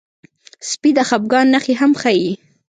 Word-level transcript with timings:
سپي 0.69 0.89
د 0.97 0.99
خپګان 1.09 1.45
نښې 1.53 1.73
هم 1.81 1.91
ښيي. 2.01 2.31